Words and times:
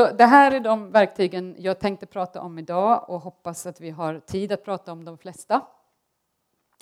Så 0.00 0.12
det 0.12 0.24
här 0.24 0.52
är 0.52 0.60
de 0.60 0.90
verktygen 0.90 1.56
jag 1.58 1.78
tänkte 1.78 2.06
prata 2.06 2.40
om 2.40 2.58
idag 2.58 3.10
och 3.10 3.20
hoppas 3.20 3.66
att 3.66 3.80
vi 3.80 3.90
har 3.90 4.20
tid 4.20 4.52
att 4.52 4.64
prata 4.64 4.92
om 4.92 5.04
de 5.04 5.18
flesta 5.18 5.66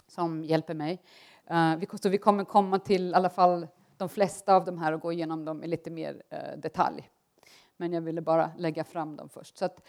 som 0.09 0.45
hjälper 0.45 0.75
mig. 0.75 1.03
Eh, 1.47 1.97
så 2.03 2.09
vi 2.09 2.19
kommer 2.19 2.45
komma 2.45 2.79
till 2.79 3.11
i 3.11 3.15
alla 3.15 3.31
fall 3.31 3.67
de 3.97 4.09
flesta 4.09 4.55
av 4.55 4.65
de 4.65 4.79
här 4.79 4.93
och 4.93 5.01
gå 5.01 5.13
igenom 5.13 5.45
dem 5.45 5.65
i 5.65 5.67
lite 5.67 5.91
mer 5.91 6.23
eh, 6.31 6.59
detalj. 6.59 7.11
Men 7.77 7.93
jag 7.93 8.01
ville 8.01 8.21
bara 8.21 8.51
lägga 8.59 8.85
fram 8.85 9.17
dem 9.17 9.29
först. 9.29 9.59
Så 9.59 9.65
att, 9.65 9.87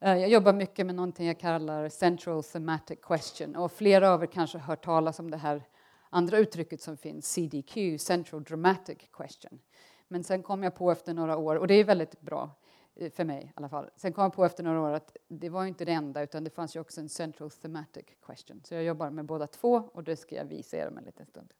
eh, 0.00 0.16
jag 0.16 0.28
jobbar 0.28 0.52
mycket 0.52 0.86
med 0.86 0.94
någonting 0.94 1.26
jag 1.26 1.40
kallar 1.40 1.88
central 1.88 2.42
thematic 2.42 2.98
question 3.02 3.56
och 3.56 3.72
flera 3.72 4.10
av 4.10 4.22
er 4.22 4.26
kanske 4.26 4.58
har 4.58 4.66
hört 4.66 4.84
talas 4.84 5.18
om 5.18 5.30
det 5.30 5.36
här 5.36 5.62
andra 6.10 6.38
uttrycket 6.38 6.80
som 6.80 6.96
finns, 6.96 7.32
CDQ, 7.32 8.00
central 8.00 8.44
dramatic 8.44 8.98
question. 9.12 9.58
Men 10.12 10.24
sen 10.24 10.42
kom 10.42 10.62
jag 10.62 10.74
på 10.74 10.90
efter 10.90 11.14
några 11.14 11.36
år, 11.36 11.56
och 11.56 11.66
det 11.66 11.74
är 11.74 11.84
väldigt 11.84 12.20
bra 12.20 12.50
eh, 12.94 13.10
för 13.10 13.24
mig 13.24 13.44
i 13.44 13.52
alla 13.54 13.68
fall. 13.68 13.90
Sen 13.96 14.12
kom 14.12 14.22
jag 14.22 14.32
på 14.32 14.44
efter 14.44 14.64
några 14.64 14.80
år 14.80 14.90
att 14.90 15.16
det 15.28 15.48
var 15.48 15.64
inte 15.64 15.84
det 15.84 15.92
enda, 15.92 16.22
utan 16.22 16.44
det 16.44 16.50
fanns 16.50 16.76
ju 16.76 16.80
också 16.80 17.00
en 17.00 17.08
central 17.08 17.50
thematic 17.50 18.04
question. 18.26 18.60
Så 18.64 18.74
jag 18.74 18.84
jobbar 18.84 19.10
med 19.10 19.24
båda 19.24 19.46
två 19.46 19.90
och 19.92 20.04
det 20.04 20.16
ska 20.16 20.34
jag 20.36 20.44
visa 20.44 20.76
er 20.76 20.88
om 20.88 20.98
en 20.98 21.04
liten 21.04 21.26
stund. 21.26 21.52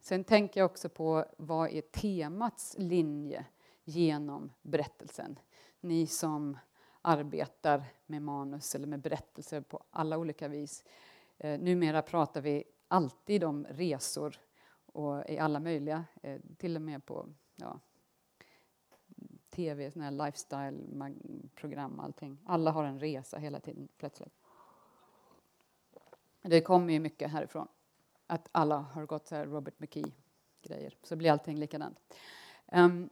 Sen 0.00 0.24
tänker 0.24 0.60
jag 0.60 0.70
också 0.70 0.88
på 0.88 1.24
vad 1.36 1.70
är 1.70 1.80
temats 1.80 2.74
linje 2.78 3.44
genom 3.84 4.52
berättelsen? 4.62 5.38
Ni 5.80 6.06
som 6.06 6.58
arbetar 7.02 7.84
med 8.06 8.22
manus 8.22 8.74
eller 8.74 8.86
med 8.86 9.00
berättelser 9.00 9.60
på 9.60 9.82
alla 9.90 10.18
olika 10.18 10.48
vis. 10.48 10.84
Eh, 11.38 11.60
numera 11.60 12.02
pratar 12.02 12.40
vi 12.40 12.64
alltid 12.88 13.44
om 13.44 13.66
resor 13.70 14.38
och 14.98 15.30
i 15.30 15.38
alla 15.38 15.60
möjliga, 15.60 16.04
eh, 16.22 16.40
till 16.56 16.76
och 16.76 16.82
med 16.82 17.04
på 17.04 17.28
ja, 17.56 17.80
tv, 19.50 19.90
såna 19.90 20.04
här 20.04 20.10
lifestyle-program, 20.10 22.00
allting. 22.00 22.38
Alla 22.46 22.70
har 22.70 22.84
en 22.84 23.00
resa 23.00 23.38
hela 23.38 23.60
tiden 23.60 23.88
plötsligt. 23.96 24.32
Det 26.42 26.60
kommer 26.60 26.92
ju 26.92 27.00
mycket 27.00 27.30
härifrån, 27.30 27.68
att 28.26 28.48
alla 28.52 28.76
har 28.76 29.06
gått 29.06 29.26
så 29.26 29.34
här 29.34 29.46
Robert 29.46 29.74
McKee-grejer, 29.78 30.96
så 31.02 31.16
blir 31.16 31.30
allting 31.30 31.56
likadant. 31.56 31.98
Um, 32.66 33.10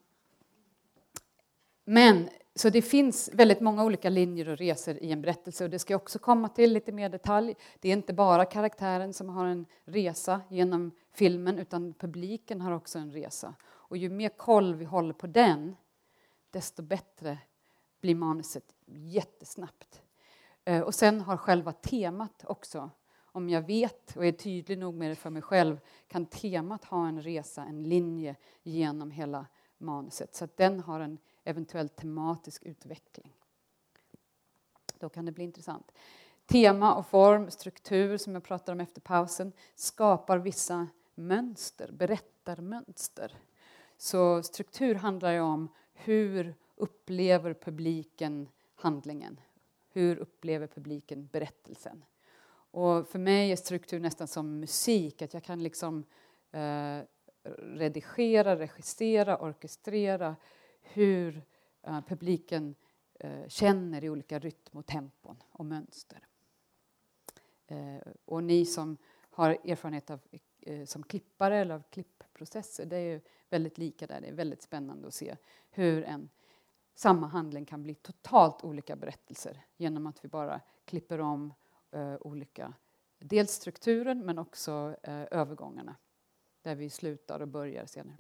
men 1.84 2.28
så 2.56 2.70
det 2.70 2.82
finns 2.82 3.30
väldigt 3.32 3.60
många 3.60 3.84
olika 3.84 4.10
linjer 4.10 4.48
och 4.48 4.56
resor 4.56 4.96
i 4.96 5.12
en 5.12 5.22
berättelse 5.22 5.64
och 5.64 5.70
det 5.70 5.78
ska 5.78 5.92
jag 5.92 6.02
också 6.02 6.18
komma 6.18 6.48
till 6.48 6.72
lite 6.72 6.92
mer 6.92 7.08
detalj. 7.08 7.54
Det 7.80 7.88
är 7.88 7.92
inte 7.92 8.12
bara 8.12 8.44
karaktären 8.44 9.12
som 9.12 9.28
har 9.28 9.46
en 9.46 9.66
resa 9.84 10.40
genom 10.48 10.90
filmen 11.12 11.58
utan 11.58 11.94
publiken 11.94 12.60
har 12.60 12.72
också 12.72 12.98
en 12.98 13.12
resa. 13.12 13.54
Och 13.64 13.96
ju 13.96 14.08
mer 14.08 14.28
koll 14.28 14.74
vi 14.74 14.84
håller 14.84 15.12
på 15.12 15.26
den 15.26 15.76
desto 16.50 16.82
bättre 16.82 17.38
blir 18.00 18.14
manuset 18.14 18.74
jättesnabbt. 18.86 20.02
Eh, 20.64 20.80
och 20.80 20.94
sen 20.94 21.20
har 21.20 21.36
själva 21.36 21.72
temat 21.72 22.44
också 22.46 22.90
om 23.20 23.48
jag 23.48 23.66
vet 23.66 24.16
och 24.16 24.26
är 24.26 24.32
tydlig 24.32 24.78
nog 24.78 24.94
med 24.94 25.10
det 25.10 25.16
för 25.16 25.30
mig 25.30 25.42
själv 25.42 25.80
kan 26.08 26.26
temat 26.26 26.84
ha 26.84 27.08
en 27.08 27.22
resa, 27.22 27.64
en 27.64 27.82
linje 27.82 28.36
genom 28.62 29.10
hela 29.10 29.46
manuset 29.78 30.34
så 30.34 30.44
att 30.44 30.56
den 30.56 30.80
har 30.80 31.00
en 31.00 31.18
eventuell 31.46 31.88
tematisk 31.88 32.62
utveckling. 32.62 33.32
Då 34.98 35.08
kan 35.08 35.24
det 35.24 35.32
bli 35.32 35.44
intressant. 35.44 35.92
Tema 36.46 36.94
och 36.94 37.06
form, 37.06 37.50
struktur 37.50 38.16
som 38.16 38.34
jag 38.34 38.44
pratade 38.44 38.72
om 38.72 38.80
efter 38.80 39.00
pausen 39.00 39.52
skapar 39.74 40.38
vissa 40.38 40.88
mönster, 41.14 41.92
berättarmönster. 41.92 43.36
Så 43.96 44.42
struktur 44.42 44.94
handlar 44.94 45.32
ju 45.32 45.40
om 45.40 45.68
hur 45.92 46.54
upplever 46.76 47.54
publiken 47.54 48.48
handlingen? 48.74 49.40
Hur 49.88 50.16
upplever 50.16 50.66
publiken 50.66 51.28
berättelsen? 51.32 52.04
Och 52.70 53.08
för 53.08 53.18
mig 53.18 53.52
är 53.52 53.56
struktur 53.56 54.00
nästan 54.00 54.28
som 54.28 54.60
musik, 54.60 55.22
att 55.22 55.34
jag 55.34 55.42
kan 55.42 55.62
liksom 55.62 56.04
eh, 56.52 57.00
redigera, 57.58 58.58
regissera, 58.58 59.38
orkestrera 59.38 60.36
hur 60.92 61.42
eh, 61.82 62.00
publiken 62.00 62.74
eh, 63.14 63.48
känner 63.48 64.04
i 64.04 64.10
olika 64.10 64.38
rytm 64.38 64.78
och 64.78 64.86
tempon 64.86 65.42
och 65.50 65.66
mönster. 65.66 66.26
Eh, 67.66 68.12
och 68.24 68.44
ni 68.44 68.66
som 68.66 68.96
har 69.30 69.50
erfarenhet 69.50 70.10
av, 70.10 70.20
som 70.84 71.02
klippare 71.02 71.56
eller 71.56 71.74
av 71.74 71.82
klippprocesser, 71.90 72.86
det 72.86 72.96
är 72.96 73.12
ju 73.12 73.20
väldigt 73.50 73.78
lika 73.78 74.06
där. 74.06 74.20
Det 74.20 74.28
är 74.28 74.32
väldigt 74.32 74.62
spännande 74.62 75.08
att 75.08 75.14
se 75.14 75.36
hur 75.70 76.04
en 76.04 76.28
samma 76.94 77.26
handling 77.26 77.64
kan 77.64 77.82
bli 77.82 77.94
totalt 77.94 78.64
olika 78.64 78.96
berättelser 78.96 79.64
genom 79.76 80.06
att 80.06 80.24
vi 80.24 80.28
bara 80.28 80.60
klipper 80.84 81.20
om 81.20 81.54
olika, 82.20 82.74
dels 83.18 83.50
strukturen 83.50 84.26
men 84.26 84.38
också 84.38 84.96
övergångarna 85.30 85.96
där 86.62 86.74
vi 86.74 86.90
slutar 86.90 87.40
och 87.40 87.48
börjar 87.48 87.86
senare. 87.86 88.16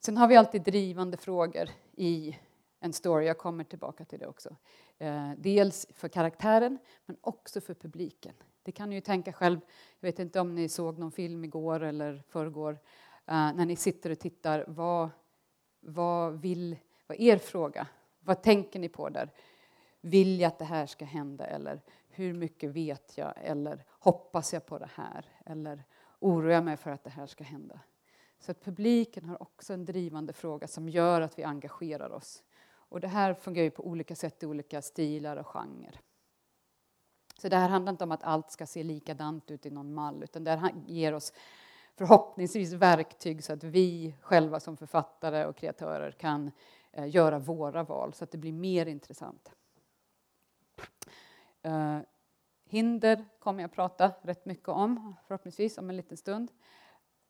Sen 0.00 0.16
har 0.16 0.28
vi 0.28 0.36
alltid 0.36 0.62
drivande 0.62 1.16
frågor 1.16 1.70
i 1.96 2.38
en 2.80 2.92
story. 2.92 3.26
Jag 3.26 3.38
kommer 3.38 3.64
tillbaka 3.64 4.04
till 4.04 4.18
det 4.18 4.26
också. 4.26 4.56
Eh, 4.98 5.30
dels 5.36 5.86
för 5.94 6.08
karaktären, 6.08 6.78
men 7.06 7.16
också 7.20 7.60
för 7.60 7.74
publiken. 7.74 8.34
Det 8.62 8.72
kan 8.72 8.88
ni 8.90 8.94
ju 8.94 9.00
tänka 9.00 9.32
själv. 9.32 9.60
Jag 10.00 10.08
vet 10.08 10.18
inte 10.18 10.40
om 10.40 10.54
ni 10.54 10.68
såg 10.68 10.98
någon 10.98 11.12
film 11.12 11.44
igår 11.44 11.82
eller 11.82 12.22
förrgår. 12.28 12.72
Eh, 13.26 13.52
när 13.54 13.66
ni 13.66 13.76
sitter 13.76 14.10
och 14.10 14.18
tittar, 14.18 14.64
vad, 14.68 15.10
vad 15.80 16.40
vill... 16.40 16.76
Vad 17.06 17.20
är 17.20 17.34
er 17.34 17.38
fråga? 17.38 17.86
Vad 18.20 18.42
tänker 18.42 18.78
ni 18.78 18.88
på 18.88 19.08
där? 19.08 19.30
Vill 20.00 20.40
jag 20.40 20.48
att 20.48 20.58
det 20.58 20.64
här 20.64 20.86
ska 20.86 21.04
hända? 21.04 21.46
Eller 21.46 21.82
hur 22.08 22.34
mycket 22.34 22.70
vet 22.70 23.18
jag? 23.18 23.34
Eller 23.36 23.84
hoppas 23.90 24.52
jag 24.52 24.66
på 24.66 24.78
det 24.78 24.90
här? 24.94 25.24
Eller 25.46 25.84
oroar 26.18 26.52
jag 26.52 26.64
mig 26.64 26.76
för 26.76 26.90
att 26.90 27.04
det 27.04 27.10
här 27.10 27.26
ska 27.26 27.44
hända? 27.44 27.80
Så 28.38 28.50
att 28.50 28.64
publiken 28.64 29.24
har 29.24 29.42
också 29.42 29.72
en 29.72 29.84
drivande 29.84 30.32
fråga 30.32 30.68
som 30.68 30.88
gör 30.88 31.20
att 31.20 31.38
vi 31.38 31.42
engagerar 31.42 32.10
oss. 32.10 32.42
Och 32.70 33.00
det 33.00 33.08
här 33.08 33.34
fungerar 33.34 33.64
ju 33.64 33.70
på 33.70 33.86
olika 33.86 34.14
sätt 34.14 34.42
i 34.42 34.46
olika 34.46 34.82
stilar 34.82 35.36
och 35.36 35.46
genrer. 35.46 36.00
Så 37.38 37.48
det 37.48 37.56
här 37.56 37.68
handlar 37.68 37.92
inte 37.92 38.04
om 38.04 38.12
att 38.12 38.22
allt 38.22 38.50
ska 38.50 38.66
se 38.66 38.82
likadant 38.82 39.50
ut 39.50 39.66
i 39.66 39.70
någon 39.70 39.94
mall, 39.94 40.22
utan 40.22 40.44
det 40.44 40.56
här 40.56 40.74
ger 40.86 41.14
oss 41.14 41.32
förhoppningsvis 41.96 42.72
verktyg 42.72 43.44
så 43.44 43.52
att 43.52 43.64
vi 43.64 44.14
själva 44.20 44.60
som 44.60 44.76
författare 44.76 45.44
och 45.44 45.56
kreatörer 45.56 46.10
kan 46.10 46.50
eh, 46.92 47.08
göra 47.08 47.38
våra 47.38 47.82
val 47.82 48.12
så 48.14 48.24
att 48.24 48.30
det 48.30 48.38
blir 48.38 48.52
mer 48.52 48.86
intressant. 48.86 49.52
Eh, 51.62 51.98
hinder 52.64 53.24
kommer 53.38 53.62
jag 53.62 53.72
prata 53.72 54.12
rätt 54.22 54.46
mycket 54.46 54.68
om, 54.68 55.14
förhoppningsvis 55.26 55.78
om 55.78 55.90
en 55.90 55.96
liten 55.96 56.16
stund. 56.16 56.50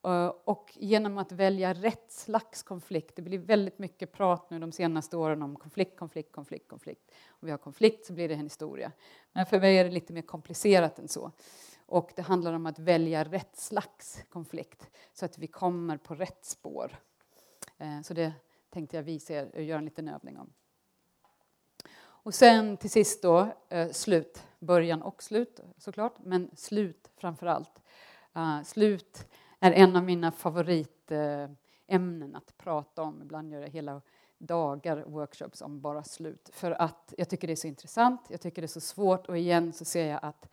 Eh, 0.03 0.33
och 0.43 0.71
genom 0.75 1.17
att 1.17 1.31
välja 1.31 1.73
rätt 1.73 2.11
slags 2.11 2.63
konflikt, 2.63 3.15
det 3.15 3.21
blir 3.21 3.37
väldigt 3.37 3.79
mycket 3.79 4.11
prat 4.11 4.49
nu 4.49 4.59
de 4.59 4.71
senaste 4.71 5.17
åren 5.17 5.41
om 5.41 5.55
konflikt, 5.55 5.99
konflikt, 5.99 6.31
konflikt, 6.31 6.67
konflikt. 6.67 7.11
Om 7.29 7.45
vi 7.45 7.51
har 7.51 7.57
konflikt 7.57 8.05
så 8.05 8.13
blir 8.13 8.27
det 8.27 8.33
en 8.33 8.39
historia. 8.39 8.91
Men 9.31 9.45
för 9.45 9.59
mig 9.59 9.77
är 9.77 9.83
det 9.83 9.91
lite 9.91 10.13
mer 10.13 10.21
komplicerat 10.21 10.99
än 10.99 11.07
så. 11.07 11.31
Och 11.85 12.11
det 12.15 12.21
handlar 12.21 12.53
om 12.53 12.65
att 12.65 12.79
välja 12.79 13.23
rätt 13.23 13.57
slags 13.57 14.23
konflikt 14.29 14.89
så 15.13 15.25
att 15.25 15.37
vi 15.37 15.47
kommer 15.47 15.97
på 15.97 16.15
rätt 16.15 16.45
spår. 16.45 16.99
Eh, 17.77 18.01
så 18.01 18.13
det 18.13 18.33
tänkte 18.69 18.95
jag 18.95 19.03
visa 19.03 19.33
er 19.33 19.51
och 19.55 19.63
göra 19.63 19.79
en 19.79 19.85
liten 19.85 20.07
övning 20.07 20.37
om. 20.37 20.53
Och 22.21 22.33
sen 22.33 22.77
till 22.77 22.89
sist 22.89 23.21
då, 23.21 23.47
slut. 23.91 24.43
Början 24.59 25.01
och 25.01 25.23
slut 25.23 25.59
såklart, 25.77 26.15
men 26.23 26.49
slut 26.55 27.09
framför 27.15 27.47
allt. 27.47 27.81
Slut 28.65 29.27
är 29.59 29.71
en 29.71 29.95
av 29.95 30.03
mina 30.03 30.31
favoritämnen 30.31 32.35
att 32.35 32.57
prata 32.57 33.01
om. 33.01 33.21
Ibland 33.21 33.51
gör 33.51 33.61
jag 33.61 33.69
hela 33.69 34.01
dagar 34.37 35.03
workshops 35.07 35.61
om 35.61 35.81
bara 35.81 36.03
slut. 36.03 36.49
För 36.53 36.71
att 36.71 37.13
jag 37.17 37.29
tycker 37.29 37.47
det 37.47 37.53
är 37.53 37.55
så 37.55 37.67
intressant, 37.67 38.21
jag 38.29 38.41
tycker 38.41 38.61
det 38.61 38.65
är 38.65 38.67
så 38.67 38.81
svårt 38.81 39.27
och 39.27 39.37
igen 39.37 39.73
så 39.73 39.85
ser 39.85 40.05
jag 40.05 40.19
att 40.21 40.49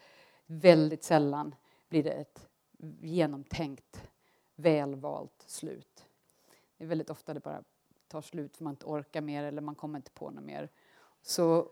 väldigt 0.47 1.05
sällan 1.05 1.55
blir 1.89 2.03
det 2.03 2.11
ett 2.11 2.49
genomtänkt, 3.01 4.11
välvalt 4.57 5.45
slut. 5.47 6.07
Det 6.77 6.85
är 6.85 6.89
väldigt 6.89 7.11
ofta 7.11 7.35
det 7.35 7.41
bara 7.41 7.63
tar 8.09 8.23
slut 8.23 8.57
för 8.57 8.65
man 8.65 8.73
inte 8.73 8.87
orkar 8.87 9.21
mer 9.21 9.45
eller 9.45 9.63
man 9.63 9.75
kommer 9.75 9.99
inte 9.99 10.11
på 10.11 10.31
något 10.31 10.45
mer. 10.45 10.69
Så, 11.23 11.59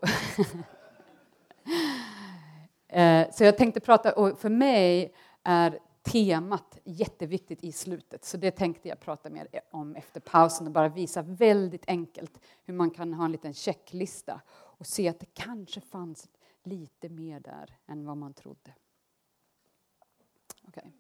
eh, 2.89 3.31
så 3.31 3.45
jag 3.45 3.57
tänkte 3.57 3.81
prata, 3.81 4.13
och 4.13 4.39
för 4.39 4.49
mig 4.49 5.15
är 5.43 5.81
temat 6.05 6.79
jätteviktigt 6.85 7.65
i 7.65 7.73
slutet. 7.73 8.25
Så 8.25 8.37
det 8.37 8.51
tänkte 8.51 8.89
jag 8.89 9.01
prata 9.01 9.31
mer 9.31 9.49
om 9.71 9.97
efter 9.97 10.21
pausen 10.21 10.67
och 10.67 10.73
bara 10.73 10.89
visa 10.89 11.23
väldigt 11.23 11.85
enkelt 11.87 12.41
hur 12.65 12.75
man 12.75 12.91
kan 12.91 13.15
ha 13.15 13.25
en 13.25 13.33
liten 13.33 13.55
checklista 13.55 14.41
och 14.51 14.87
se 14.87 15.09
att 15.09 15.21
det 15.21 15.35
kanske 15.35 15.81
fanns 15.81 16.29
lite 16.63 17.09
mer 17.09 17.41
där 17.41 17.77
än 17.87 18.07
vad 18.07 18.17
man 18.17 18.35
trodde. 18.35 18.75
Okay. 20.69 20.91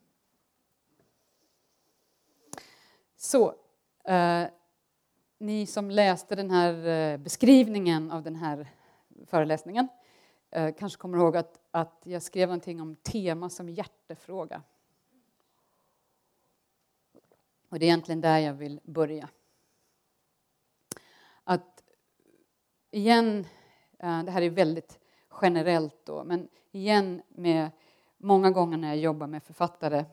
Så. 3.16 3.54
Eh, 4.04 4.46
ni 5.38 5.66
som 5.66 5.90
läste 5.90 6.34
den 6.34 6.50
här 6.50 6.86
eh, 6.86 7.18
beskrivningen 7.18 8.10
av 8.10 8.22
den 8.22 8.36
här 8.36 8.68
föreläsningen 9.26 9.88
eh, 10.50 10.74
kanske 10.74 11.00
kommer 11.00 11.18
ihåg 11.18 11.36
att, 11.36 11.60
att 11.70 12.02
jag 12.04 12.22
skrev 12.22 12.48
någonting 12.48 12.80
om 12.80 12.96
tema 12.96 13.50
som 13.50 13.68
hjärtefråga. 13.68 14.62
Och 17.74 17.80
det 17.80 17.86
är 17.86 17.88
egentligen 17.88 18.20
där 18.20 18.38
jag 18.38 18.54
vill 18.54 18.80
börja. 18.84 19.28
Att 21.44 21.82
igen, 22.90 23.46
eh, 23.98 24.22
det 24.22 24.30
här 24.30 24.42
är 24.42 24.50
väldigt 24.50 24.98
generellt 25.42 26.06
då, 26.06 26.24
men 26.24 26.48
igen 26.72 27.22
med 27.28 27.70
många 28.16 28.50
gånger 28.50 28.76
när 28.76 28.88
jag 28.88 28.96
jobbar 28.96 29.26
med 29.26 29.42
författare 29.42 30.04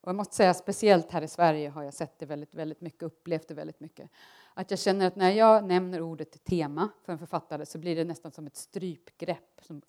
och 0.00 0.08
jag 0.08 0.16
måste 0.16 0.34
säga 0.34 0.54
speciellt 0.54 1.10
här 1.10 1.22
i 1.22 1.28
Sverige 1.28 1.68
har 1.68 1.82
jag 1.82 1.94
sett 1.94 2.18
det 2.18 2.26
väldigt, 2.26 2.54
väldigt 2.54 2.80
mycket, 2.80 3.02
upplevt 3.02 3.48
det 3.48 3.54
väldigt 3.54 3.80
mycket. 3.80 4.10
Att 4.54 4.70
jag 4.70 4.80
känner 4.80 5.06
att 5.06 5.16
när 5.16 5.30
jag 5.30 5.64
nämner 5.64 6.00
ordet 6.00 6.44
tema 6.44 6.88
för 7.04 7.12
en 7.12 7.18
författare 7.18 7.66
så 7.66 7.78
blir 7.78 7.96
det 7.96 8.04
nästan 8.04 8.32
som 8.32 8.46
ett 8.46 8.56
strypgrepp. 8.56 9.60
Som 9.62 9.82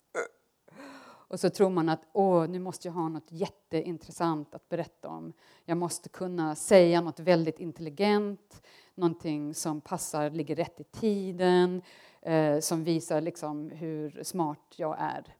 och 1.28 1.40
så 1.40 1.50
tror 1.50 1.70
man 1.70 1.88
att 1.88 2.06
åh, 2.12 2.48
nu 2.48 2.58
måste 2.58 2.88
jag 2.88 2.92
ha 2.92 3.08
något 3.08 3.32
jätteintressant 3.32 4.54
att 4.54 4.68
berätta 4.68 5.08
om. 5.08 5.32
Jag 5.64 5.78
måste 5.78 6.08
kunna 6.08 6.54
säga 6.54 7.00
något 7.00 7.20
väldigt 7.20 7.60
intelligent, 7.60 8.62
någonting 8.94 9.54
som 9.54 9.80
passar, 9.80 10.30
ligger 10.30 10.56
rätt 10.56 10.80
i 10.80 10.84
tiden, 10.84 11.82
eh, 12.22 12.58
som 12.58 12.84
visar 12.84 13.20
liksom 13.20 13.70
hur 13.70 14.22
smart 14.22 14.74
jag 14.76 14.96
är. 14.98 15.36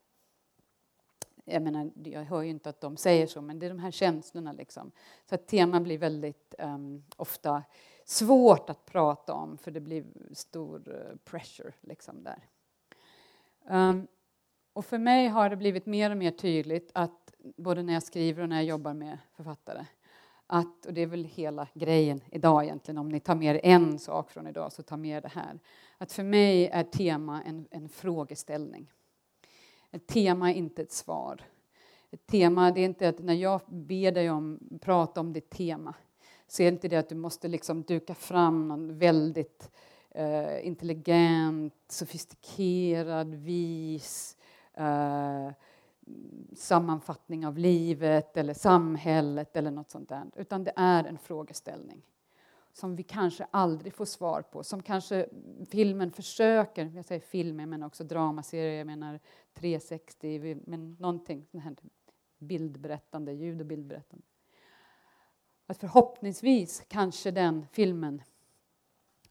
Jag 1.44 1.62
menar, 1.62 1.90
jag 2.04 2.24
hör 2.24 2.42
ju 2.42 2.50
inte 2.50 2.68
att 2.68 2.80
de 2.80 2.96
säger 2.96 3.26
så, 3.26 3.40
men 3.40 3.58
det 3.58 3.66
är 3.66 3.70
de 3.70 3.78
här 3.78 3.90
känslorna. 3.90 4.52
Liksom. 4.52 4.90
Så 5.28 5.34
att 5.34 5.46
teman 5.46 5.82
blir 5.82 5.98
väldigt 5.98 6.54
um, 6.58 7.04
ofta 7.16 7.62
svårt 8.04 8.70
att 8.70 8.84
prata 8.84 9.34
om, 9.34 9.58
för 9.58 9.70
det 9.70 9.80
blir 9.80 10.04
stor 10.32 10.88
uh, 10.88 11.16
pressure 11.24 11.72
liksom 11.80 12.22
där. 12.22 12.48
Um, 13.68 14.06
och 14.76 14.84
för 14.84 14.98
mig 14.98 15.28
har 15.28 15.50
det 15.50 15.56
blivit 15.56 15.86
mer 15.86 16.10
och 16.10 16.16
mer 16.16 16.30
tydligt 16.30 16.90
att 16.94 17.34
både 17.56 17.82
när 17.82 17.92
jag 17.92 18.02
skriver 18.02 18.42
och 18.42 18.48
när 18.48 18.56
jag 18.56 18.64
jobbar 18.64 18.94
med 18.94 19.18
författare 19.32 19.86
att, 20.46 20.86
och 20.86 20.94
det 20.94 21.00
är 21.00 21.06
väl 21.06 21.24
hela 21.24 21.68
grejen 21.74 22.20
idag 22.30 22.64
egentligen, 22.64 22.98
om 22.98 23.08
ni 23.08 23.20
tar 23.20 23.34
med 23.34 23.60
en 23.62 23.98
sak 23.98 24.30
från 24.30 24.46
idag 24.46 24.72
så 24.72 24.82
ta 24.82 24.96
med 24.96 25.22
det 25.22 25.28
här. 25.28 25.58
Att 25.98 26.12
för 26.12 26.22
mig 26.22 26.66
är 26.66 26.84
tema 26.84 27.42
en, 27.42 27.66
en 27.70 27.88
frågeställning. 27.88 28.92
Ett 29.90 30.06
tema 30.06 30.50
är 30.50 30.54
inte 30.54 30.82
ett 30.82 30.92
svar. 30.92 31.40
Ett 32.10 32.26
tema, 32.26 32.70
det 32.70 32.80
är 32.80 32.84
inte 32.84 33.08
att 33.08 33.18
när 33.18 33.34
jag 33.34 33.60
ber 33.66 34.12
dig 34.12 34.30
om 34.30 34.58
prata 34.80 35.20
om 35.20 35.32
ditt 35.32 35.50
tema 35.50 35.94
så 36.46 36.62
är 36.62 36.66
det 36.66 36.74
inte 36.74 36.88
det 36.88 36.96
att 36.96 37.08
du 37.08 37.14
måste 37.14 37.48
liksom 37.48 37.82
duka 37.82 38.14
fram 38.14 38.68
någon 38.68 38.98
väldigt 38.98 39.70
eh, 40.10 40.66
intelligent, 40.66 41.74
sofistikerad, 41.88 43.34
vis 43.34 44.35
eh, 44.76 45.50
sammanfattning 46.54 47.46
av 47.46 47.58
livet 47.58 48.36
eller 48.36 48.54
samhället 48.54 49.56
eller 49.56 49.70
något 49.70 49.90
sånt 49.90 50.08
där. 50.08 50.30
Utan 50.36 50.64
det 50.64 50.72
är 50.76 51.04
en 51.04 51.18
frågeställning 51.18 52.02
som 52.72 52.96
vi 52.96 53.02
kanske 53.02 53.46
aldrig 53.50 53.94
får 53.94 54.04
svar 54.04 54.42
på, 54.42 54.64
som 54.64 54.82
kanske 54.82 55.28
filmen 55.70 56.10
försöker, 56.10 56.92
jag 56.94 57.04
säger 57.04 57.20
film, 57.20 57.60
jag 57.60 57.68
menar 57.68 57.86
också 57.86 58.04
dramaserier, 58.04 58.78
jag 58.78 58.86
menar 58.86 59.20
360, 59.54 60.58
men 60.66 60.96
någonting 61.00 61.46
här 61.52 61.76
bildberättande, 62.38 63.32
ljud 63.32 63.60
och 63.60 63.66
bildberättande. 63.66 64.26
Att 65.66 65.78
förhoppningsvis 65.78 66.84
kanske 66.88 67.30
den 67.30 67.66
filmen 67.72 68.22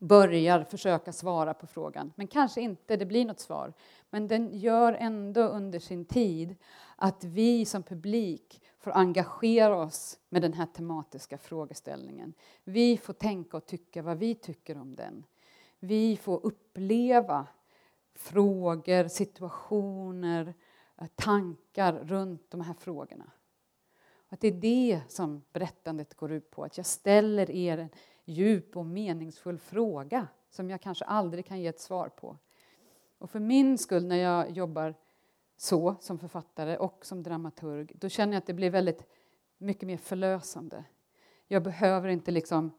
börjar 0.08 0.64
försöka 0.64 1.14
svara 1.14 1.54
på 1.54 1.68
frågan, 1.68 2.14
men 2.16 2.28
kanske 2.28 2.62
inte, 2.62 2.96
det 2.96 3.06
blir 3.06 3.26
något 3.26 3.40
svar. 3.40 3.74
Men 4.10 4.28
den 4.28 4.60
gör 4.60 4.94
ändå 4.94 5.42
under 5.42 5.80
sin 5.80 6.06
tid 6.06 6.56
att 6.96 7.24
vi 7.24 7.66
som 7.66 7.84
publik 7.84 8.62
får 8.80 8.92
engagera 8.92 9.76
oss 9.76 10.20
med 10.30 10.42
den 10.42 10.54
här 10.54 10.66
tematiska 10.66 11.38
frågeställningen. 11.38 12.34
Vi 12.64 12.98
får 12.98 13.14
tänka 13.14 13.58
och 13.58 13.66
tycka 13.66 14.02
vad 14.02 14.18
vi 14.18 14.36
tycker 14.36 14.78
om 14.78 14.96
den. 14.96 15.24
Vi 15.80 16.18
får 16.18 16.46
uppleva 16.46 17.48
frågor, 18.16 19.08
situationer, 19.08 20.54
eh, 20.98 21.08
tankar 21.16 21.94
runt 21.94 22.52
de 22.52 22.62
här 22.62 22.74
frågorna. 22.74 23.32
Att 24.30 24.42
det 24.42 24.48
är 24.48 24.52
det 24.52 25.02
som 25.08 25.42
berättandet 25.54 26.14
går 26.14 26.32
ut 26.32 26.52
på, 26.52 26.64
att 26.64 26.78
jag 26.78 26.86
ställer 26.86 27.52
er 27.52 27.90
djup 28.26 28.78
och 28.78 28.86
meningsfull 28.86 29.58
fråga 29.58 30.28
som 30.50 30.70
jag 30.70 30.82
kanske 30.82 31.06
aldrig 31.06 31.46
kan 31.46 31.60
ge 31.60 31.68
ett 31.68 31.80
svar 31.80 32.10
på. 32.10 32.38
Och 33.18 33.30
för 33.30 33.40
min 33.40 33.78
skull, 33.78 34.06
när 34.06 34.16
jag 34.16 34.52
jobbar 34.52 34.96
så 35.58 35.96
som 36.00 36.20
författare 36.20 36.78
och 36.78 37.06
som 37.06 37.24
dramaturg, 37.24 37.92
då 37.96 38.10
känner 38.10 38.34
jag 38.34 38.38
att 38.38 38.48
det 38.48 38.54
blir 38.54 38.70
väldigt 38.70 39.04
mycket 39.58 39.88
mer 39.88 39.98
förlösande. 39.98 40.84
Jag 41.48 41.64
behöver 41.64 42.08
inte 42.10 42.32
liksom 42.32 42.72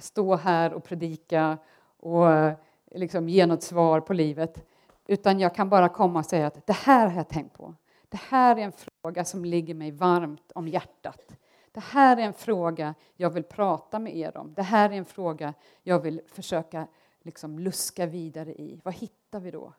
stå 0.00 0.36
här 0.36 0.72
och 0.72 0.84
predika 0.84 1.58
och 1.96 2.32
eh, 2.32 2.54
liksom 2.90 3.28
ge 3.28 3.46
något 3.46 3.62
svar 3.62 4.00
på 4.00 4.12
livet, 4.12 4.66
utan 5.06 5.40
jag 5.40 5.54
kan 5.54 5.68
bara 5.68 5.88
komma 5.88 6.18
och 6.18 6.26
säga 6.26 6.46
att 6.46 6.66
det 6.66 6.72
här 6.72 7.08
har 7.08 7.16
jag 7.16 7.28
tänkt 7.28 7.54
på. 7.54 7.74
Det 8.08 8.20
här 8.20 8.56
är 8.56 8.60
en 8.60 8.72
fråga 8.72 9.24
som 9.24 9.44
ligger 9.44 9.74
mig 9.74 9.90
varmt 9.90 10.52
om 10.54 10.68
hjärtat. 10.68 11.36
Det 11.74 11.80
här 11.80 12.16
är 12.16 12.20
en 12.20 12.32
fråga 12.32 12.94
jag 13.16 13.30
vill 13.30 13.42
prata 13.42 13.98
med 13.98 14.16
er 14.16 14.36
om. 14.36 14.54
Det 14.54 14.62
här 14.62 14.90
är 14.90 14.94
en 14.94 15.04
fråga 15.04 15.54
jag 15.82 16.00
vill 16.00 16.20
försöka 16.26 16.86
liksom 17.22 17.58
luska 17.58 18.06
vidare 18.06 18.54
i. 18.54 18.80
Vad 18.84 18.94
hittar 18.94 19.40
vi 19.40 19.50
då? 19.50 19.72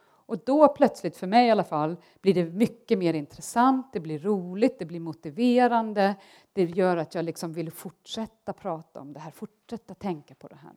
Och 0.00 0.38
då 0.44 0.68
plötsligt, 0.68 1.16
för 1.16 1.26
mig 1.26 1.46
i 1.46 1.50
alla 1.50 1.64
fall, 1.64 1.96
blir 2.20 2.34
det 2.34 2.44
mycket 2.44 2.98
mer 2.98 3.14
intressant, 3.14 3.92
det 3.92 4.00
blir 4.00 4.18
roligt, 4.18 4.78
det 4.78 4.84
blir 4.84 5.00
motiverande. 5.00 6.14
Det 6.52 6.64
gör 6.64 6.96
att 6.96 7.14
jag 7.14 7.24
liksom 7.24 7.52
vill 7.52 7.70
fortsätta 7.70 8.52
prata 8.52 9.00
om 9.00 9.12
det 9.12 9.20
här, 9.20 9.30
fortsätta 9.30 9.94
tänka 9.94 10.34
på 10.34 10.48
det 10.48 10.56
här. 10.56 10.72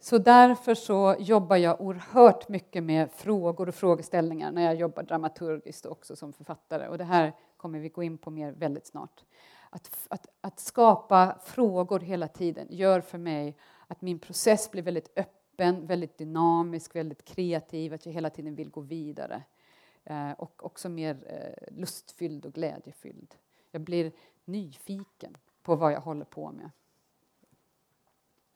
Så 0.00 0.18
därför 0.18 0.74
så 0.74 1.16
jobbar 1.18 1.56
jag 1.56 1.80
oerhört 1.80 2.48
mycket 2.48 2.82
med 2.82 3.10
frågor 3.12 3.68
och 3.68 3.74
frågeställningar 3.74 4.52
när 4.52 4.62
jag 4.62 4.74
jobbar 4.74 5.02
dramaturgiskt 5.02 5.86
också 5.86 6.16
som 6.16 6.32
författare. 6.32 6.88
Och 6.88 6.98
det 6.98 7.04
här 7.04 7.32
kommer 7.60 7.78
vi 7.78 7.88
gå 7.88 8.02
in 8.02 8.18
på 8.18 8.30
mer 8.30 8.52
väldigt 8.52 8.86
snart. 8.86 9.24
Att, 9.70 10.06
att, 10.08 10.26
att 10.40 10.60
skapa 10.60 11.38
frågor 11.44 12.00
hela 12.00 12.28
tiden 12.28 12.66
gör 12.70 13.00
för 13.00 13.18
mig 13.18 13.56
att 13.86 14.02
min 14.02 14.18
process 14.18 14.70
blir 14.70 14.82
väldigt 14.82 15.18
öppen, 15.18 15.86
väldigt 15.86 16.18
dynamisk, 16.18 16.96
väldigt 16.96 17.24
kreativ, 17.24 17.94
att 17.94 18.06
jag 18.06 18.12
hela 18.12 18.30
tiden 18.30 18.54
vill 18.54 18.70
gå 18.70 18.80
vidare. 18.80 19.42
Eh, 20.04 20.32
och 20.32 20.64
också 20.64 20.88
mer 20.88 21.16
eh, 21.26 21.76
lustfylld 21.76 22.46
och 22.46 22.52
glädjefylld. 22.52 23.34
Jag 23.70 23.82
blir 23.82 24.12
nyfiken 24.44 25.36
på 25.62 25.76
vad 25.76 25.92
jag 25.92 26.00
håller 26.00 26.24
på 26.24 26.52
med. 26.52 26.70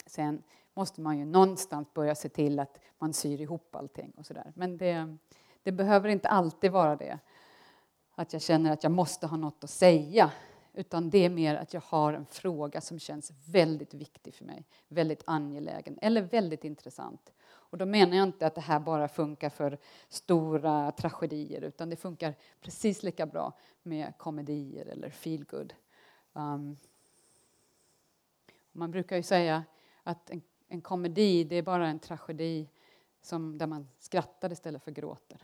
Sen 0.06 0.42
måste 0.75 1.00
man 1.00 1.18
ju 1.18 1.25
någonstans 1.25 1.94
börja 1.94 2.14
se 2.14 2.28
till 2.28 2.58
att 2.58 2.78
man 2.99 3.12
syr 3.12 3.40
ihop 3.40 3.76
allting 3.76 4.12
och 4.16 4.26
sådär. 4.26 4.52
Men 4.56 4.78
det, 4.78 5.16
det 5.62 5.73
behöver 5.73 6.08
inte 6.08 6.28
alltid 6.28 6.73
vara 6.73 6.96
det. 6.96 7.18
Att 8.14 8.33
jag 8.33 8.42
känner 8.42 8.73
att 8.73 8.83
jag 8.83 8.92
måste 8.92 9.26
ha 9.26 9.37
något 9.37 9.64
att 9.64 9.71
säga. 9.71 10.33
Utan 10.73 11.11
det 11.11 11.18
är 11.18 11.30
mer 11.30 11.54
att 11.54 11.75
jag 11.75 11.80
har 11.80 12.12
en 12.12 12.26
fråga 12.26 12.80
som 12.80 12.99
känns 12.99 13.33
väldigt 13.47 13.94
viktig 13.94 14.35
för 14.35 14.44
mig. 14.44 14.64
Väldigt 14.88 15.23
angelägen 15.26 15.99
eller 16.02 16.23
väldigt 16.23 16.64
intressant. 16.64 17.33
Och 17.47 17.78
då 17.78 17.87
menar 17.87 18.16
jag 18.16 18.26
inte 18.26 18.47
att 18.47 18.54
det 18.54 18.61
här 18.61 18.80
bara 18.80 19.09
funkar 19.09 19.50
för 19.50 19.78
stora 20.09 20.90
tragedier 20.90 21.62
utan 21.62 21.90
det 21.90 21.97
funkar 21.97 22.35
precis 22.61 23.02
lika 23.02 23.26
bra 23.26 23.52
med 23.83 24.18
komedier 24.18 24.87
eller 24.87 25.11
feelgood. 25.11 25.75
Um, 26.33 26.76
man 28.73 28.90
brukar 28.90 29.16
ju 29.16 29.23
säga 29.23 29.64
att 30.02 30.30
en 30.30 30.42
en 30.75 30.80
komedi 30.80 31.44
det 31.44 31.56
är 31.56 31.62
bara 31.62 31.88
en 31.88 31.99
tragedi 31.99 32.68
som, 33.23 33.59
där 33.59 33.66
man 33.66 33.88
skrattar 33.99 34.52
istället 34.52 34.83
för 34.83 34.90
gråter. 34.90 35.42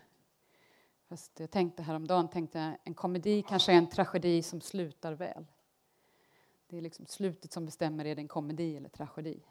Fast 1.10 1.40
jag 1.40 1.50
tänkte 1.50 1.82
häromdagen, 1.82 2.28
tänkte 2.28 2.76
en 2.84 2.94
komedi 2.94 3.42
kanske 3.48 3.72
är 3.72 3.76
en 3.76 3.90
tragedi 3.90 4.42
som 4.42 4.60
slutar 4.60 5.12
väl. 5.12 5.46
Det 6.66 6.76
är 6.76 6.80
liksom 6.80 7.06
slutet 7.06 7.52
som 7.52 7.66
bestämmer, 7.66 8.04
är 8.04 8.14
det 8.14 8.20
en 8.20 8.28
komedi 8.28 8.76
eller 8.76 8.88
tragedi? 8.88 9.42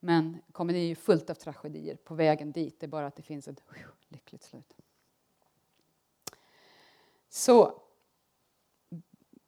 Men 0.00 0.42
komedi 0.52 0.78
är 0.78 0.86
ju 0.86 0.94
fullt 0.94 1.30
av 1.30 1.34
tragedier 1.34 1.96
på 1.96 2.14
vägen 2.14 2.52
dit, 2.52 2.80
det 2.80 2.86
är 2.86 2.88
bara 2.88 3.06
att 3.06 3.16
det 3.16 3.22
finns 3.22 3.48
ett 3.48 3.62
lyckligt 4.08 4.42
slut. 4.42 4.76
Så 7.28 7.82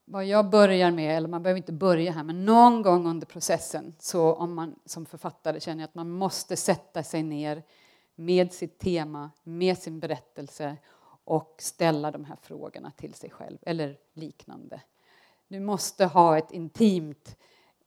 vad 0.05 0.25
jag 0.25 0.51
börjar 0.51 0.91
med, 0.91 1.17
eller 1.17 1.29
man 1.29 1.43
behöver 1.43 1.59
inte 1.59 1.73
börja 1.73 2.13
här, 2.13 2.25
men 2.25 2.45
någon 2.45 2.83
gång 2.83 3.07
under 3.07 3.27
processen 3.27 3.95
så 3.99 4.35
om 4.35 4.55
man 4.55 4.75
som 4.85 5.07
författare 5.07 5.61
känner 5.61 5.85
att 5.85 5.95
man 5.95 6.11
måste 6.11 6.57
sätta 6.57 7.03
sig 7.03 7.23
ner 7.23 7.63
med 8.15 8.53
sitt 8.53 8.79
tema, 8.79 9.31
med 9.43 9.79
sin 9.79 10.01
berättelse 10.01 10.77
och 11.31 11.55
ställa 11.59 12.11
de 12.11 12.25
här 12.25 12.37
frågorna 12.43 12.91
till 12.91 13.15
sig 13.15 13.31
själv 13.31 13.59
eller 13.63 13.99
liknande. 14.13 14.81
Du 15.49 15.61
måste 15.61 16.07
ha 16.07 16.39
ett 16.39 16.53
intimt 16.53 17.37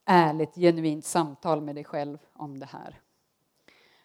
ärligt, 0.06 0.56
genuint 0.56 1.06
samtal 1.06 1.62
med 1.62 1.76
dig 1.76 1.84
själv 1.84 2.18
om 2.34 2.60
det 2.60 2.66
här. 2.66 3.02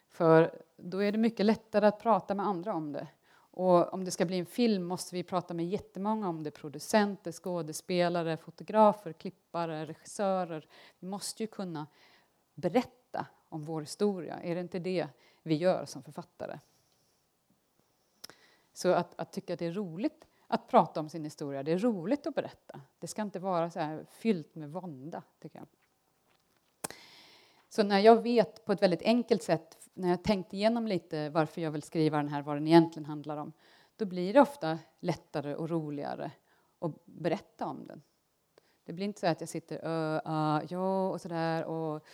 För 0.09 0.61
då 0.77 1.03
är 1.03 1.11
det 1.11 1.17
mycket 1.17 1.45
lättare 1.45 1.87
att 1.87 1.99
prata 1.99 2.35
med 2.35 2.47
andra 2.47 2.73
om 2.73 2.91
det. 2.91 3.07
Och 3.35 3.93
om 3.93 4.05
det 4.05 4.11
ska 4.11 4.25
bli 4.25 4.39
en 4.39 4.45
film 4.45 4.83
måste 4.83 5.15
vi 5.15 5.23
prata 5.23 5.53
med 5.53 5.69
jättemånga 5.69 6.29
om 6.29 6.43
det. 6.43 6.51
Producenter, 6.51 7.31
skådespelare, 7.31 8.37
fotografer, 8.37 9.13
klippare, 9.13 9.85
regissörer. 9.85 10.67
Vi 10.99 11.07
måste 11.07 11.43
ju 11.43 11.47
kunna 11.47 11.87
berätta 12.55 13.25
om 13.49 13.63
vår 13.63 13.81
historia. 13.81 14.39
Är 14.39 14.55
det 14.55 14.61
inte 14.61 14.79
det 14.79 15.07
vi 15.43 15.55
gör 15.55 15.85
som 15.85 16.03
författare? 16.03 16.59
Så 18.79 18.93
att, 18.93 19.19
att 19.19 19.31
tycka 19.31 19.53
att 19.53 19.59
det 19.59 19.65
är 19.65 19.71
roligt 19.71 20.27
att 20.47 20.67
prata 20.67 20.99
om 20.99 21.09
sin 21.09 21.23
historia, 21.23 21.63
det 21.63 21.71
är 21.71 21.77
roligt 21.77 22.27
att 22.27 22.35
berätta. 22.35 22.81
Det 22.99 23.07
ska 23.07 23.21
inte 23.21 23.39
vara 23.39 23.71
så 23.71 23.79
här 23.79 24.05
fyllt 24.09 24.55
med 24.55 24.71
vånda, 24.71 25.23
tycker 25.39 25.59
jag. 25.59 25.67
Så 27.69 27.83
när 27.83 27.99
jag 27.99 28.21
vet 28.21 28.65
på 28.65 28.71
ett 28.71 28.81
väldigt 28.81 29.01
enkelt 29.01 29.43
sätt, 29.43 29.89
när 29.93 30.09
jag 30.09 30.23
tänkt 30.23 30.53
igenom 30.53 30.87
lite 30.87 31.29
varför 31.29 31.61
jag 31.61 31.71
vill 31.71 31.81
skriva 31.81 32.17
den 32.17 32.27
här, 32.27 32.41
vad 32.41 32.55
den 32.55 32.67
egentligen 32.67 33.05
handlar 33.05 33.37
om, 33.37 33.53
då 33.95 34.05
blir 34.05 34.33
det 34.33 34.41
ofta 34.41 34.79
lättare 34.99 35.55
och 35.55 35.69
roligare 35.69 36.31
att 36.79 37.05
berätta 37.05 37.65
om 37.65 37.87
den. 37.87 38.01
Det 38.83 38.93
blir 38.93 39.05
inte 39.05 39.19
så 39.19 39.27
att 39.27 39.41
jag 39.41 39.49
sitter 39.49 39.87
uh, 39.87 40.21
uh, 40.31 40.63
ja 40.69 41.09
och 41.09 41.21
sådär 41.21 41.65
och... 41.65 42.05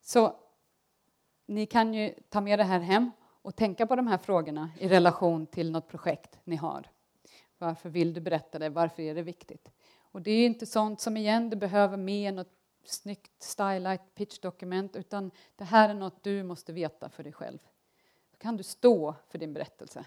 Så 0.00 0.36
ni 1.46 1.66
kan 1.66 1.94
ju 1.94 2.14
ta 2.28 2.40
med 2.40 2.58
det 2.58 2.64
här 2.64 2.80
hem 2.80 3.10
och 3.42 3.56
tänka 3.56 3.86
på 3.86 3.96
de 3.96 4.06
här 4.06 4.18
frågorna 4.18 4.70
i 4.78 4.88
relation 4.88 5.46
till 5.46 5.70
något 5.70 5.88
projekt 5.88 6.38
ni 6.44 6.56
har. 6.56 6.90
Varför 7.58 7.88
vill 7.88 8.14
du 8.14 8.20
berätta 8.20 8.58
det? 8.58 8.68
Varför 8.68 9.02
är 9.02 9.14
det 9.14 9.22
viktigt? 9.22 9.72
Och 9.98 10.22
det 10.22 10.30
är 10.30 10.46
inte 10.46 10.66
sånt 10.66 11.00
som 11.00 11.16
igen 11.16 11.50
du 11.50 11.56
behöver 11.56 11.96
med 11.96 12.34
något 12.34 12.52
snyggt 12.84 13.42
stylite 13.42 14.04
pitchdokument 14.14 14.96
utan 14.96 15.30
det 15.56 15.64
här 15.64 15.88
är 15.88 15.94
något 15.94 16.22
du 16.22 16.42
måste 16.42 16.72
veta 16.72 17.08
för 17.08 17.22
dig 17.22 17.32
själv. 17.32 17.58
Då 18.30 18.38
kan 18.38 18.56
du 18.56 18.62
stå 18.62 19.14
för 19.28 19.38
din 19.38 19.52
berättelse. 19.52 20.04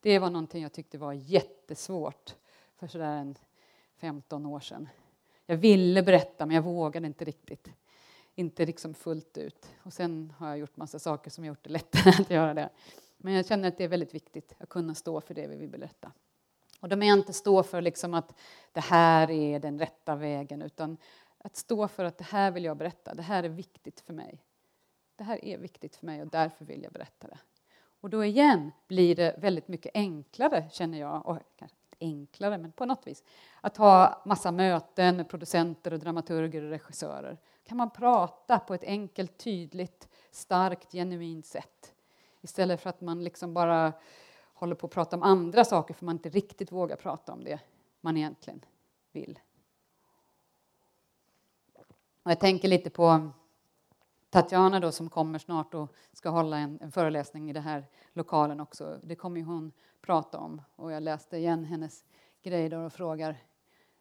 Det 0.00 0.18
var 0.18 0.30
någonting 0.30 0.62
jag 0.62 0.72
tyckte 0.72 0.98
var 0.98 1.12
jättesvårt 1.12 2.34
för 2.76 2.86
sådär 2.86 3.16
en 3.16 3.34
15 3.96 4.46
år 4.46 4.60
sedan. 4.60 4.88
Jag 5.46 5.56
ville 5.56 6.02
berätta 6.02 6.46
men 6.46 6.56
jag 6.56 6.62
vågade 6.62 7.06
inte 7.06 7.24
riktigt. 7.24 7.68
Inte 8.34 8.66
liksom 8.66 8.94
fullt 8.94 9.38
ut. 9.38 9.66
Och 9.82 9.92
sen 9.92 10.32
har 10.38 10.48
jag 10.48 10.58
gjort 10.58 10.76
massa 10.76 10.98
saker 10.98 11.30
som 11.30 11.44
gjort 11.44 11.64
det 11.64 11.70
lättare 11.70 12.10
att 12.20 12.30
göra 12.30 12.54
det. 12.54 12.70
Men 13.16 13.32
jag 13.34 13.46
känner 13.46 13.68
att 13.68 13.78
det 13.78 13.84
är 13.84 13.88
väldigt 13.88 14.14
viktigt 14.14 14.54
att 14.58 14.68
kunna 14.68 14.94
stå 14.94 15.20
för 15.20 15.34
det 15.34 15.46
vi 15.46 15.56
vill 15.56 15.70
berätta. 15.70 16.12
Och 16.80 16.88
då 16.88 16.96
menar 16.96 17.10
jag 17.10 17.18
inte 17.18 17.32
stå 17.32 17.62
för 17.62 17.82
liksom 17.82 18.14
att 18.14 18.34
det 18.72 18.80
här 18.80 19.30
är 19.30 19.60
den 19.60 19.78
rätta 19.78 20.16
vägen 20.16 20.62
utan 20.62 20.96
att 21.38 21.56
stå 21.56 21.88
för 21.88 22.04
att 22.04 22.18
det 22.18 22.24
här 22.24 22.50
vill 22.50 22.64
jag 22.64 22.76
berätta, 22.76 23.14
det 23.14 23.22
här 23.22 23.42
är 23.42 23.48
viktigt 23.48 24.00
för 24.00 24.12
mig. 24.12 24.42
Det 25.16 25.24
här 25.24 25.44
är 25.44 25.58
viktigt 25.58 25.96
för 25.96 26.06
mig 26.06 26.22
och 26.22 26.28
därför 26.28 26.64
vill 26.64 26.82
jag 26.82 26.92
berätta 26.92 27.28
det. 27.28 27.38
Och 28.00 28.10
då 28.10 28.24
igen 28.24 28.70
blir 28.88 29.16
det 29.16 29.34
väldigt 29.38 29.68
mycket 29.68 29.92
enklare, 29.94 30.64
känner 30.70 31.00
jag, 31.00 31.26
och 31.26 31.38
kanske 31.56 31.76
inte 31.76 31.96
enklare, 32.00 32.58
men 32.58 32.72
på 32.72 32.86
något 32.86 33.06
vis, 33.06 33.22
att 33.60 33.76
ha 33.76 34.22
massa 34.26 34.52
möten 34.52 35.16
med 35.16 35.28
producenter 35.28 35.92
och 35.92 35.98
dramaturger 35.98 36.62
och 36.62 36.70
regissörer. 36.70 37.38
Kan 37.64 37.76
man 37.76 37.90
prata 37.90 38.58
på 38.58 38.74
ett 38.74 38.84
enkelt, 38.84 39.38
tydligt, 39.38 40.08
starkt, 40.30 40.92
genuint 40.92 41.46
sätt 41.46 41.94
istället 42.40 42.80
för 42.80 42.90
att 42.90 43.00
man 43.00 43.24
liksom 43.24 43.54
bara 43.54 43.92
håller 44.54 44.74
på 44.74 44.86
att 44.86 44.92
prata 44.92 45.16
om 45.16 45.22
andra 45.22 45.64
saker 45.64 45.94
för 45.94 46.04
man 46.04 46.14
inte 46.14 46.28
riktigt 46.28 46.72
vågar 46.72 46.96
prata 46.96 47.32
om 47.32 47.44
det 47.44 47.60
man 48.00 48.16
egentligen 48.16 48.64
vill. 49.12 49.38
Och 52.22 52.30
jag 52.30 52.40
tänker 52.40 52.68
lite 52.68 52.90
på 52.90 53.30
Tatjana 54.30 54.80
då, 54.80 54.92
som 54.92 55.10
kommer 55.10 55.38
snart 55.38 55.74
och 55.74 55.94
ska 56.12 56.28
hålla 56.28 56.58
en, 56.58 56.78
en 56.82 56.92
föreläsning 56.92 57.50
i 57.50 57.52
den 57.52 57.62
här 57.62 57.86
lokalen 58.12 58.60
också. 58.60 59.00
Det 59.02 59.16
kommer 59.16 59.42
hon 59.42 59.72
prata 60.00 60.38
om. 60.38 60.62
Och 60.76 60.92
jag 60.92 61.02
läste 61.02 61.36
igen 61.36 61.64
hennes 61.64 62.04
grejer 62.42 62.74
och 62.74 62.92
frågar 62.92 63.36